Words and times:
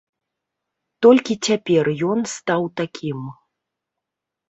Толькі 1.07 1.33
цяпер 1.49 1.91
ён 2.09 2.19
стаў 2.35 2.61
такім. 2.83 3.19